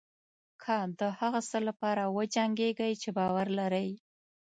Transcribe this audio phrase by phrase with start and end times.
[0.63, 3.89] که د هغه څه لپاره وجنګېږئ چې باور لرئ.